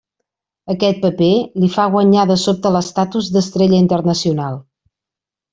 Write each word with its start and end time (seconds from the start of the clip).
Aquest 0.73 1.01
paper 1.03 1.27
li 1.63 1.69
fa 1.75 1.85
guanyar 1.97 2.25
de 2.31 2.39
sobte 2.45 2.73
l'estatus 2.79 3.29
d'estrella 3.37 3.83
internacional. 3.85 4.63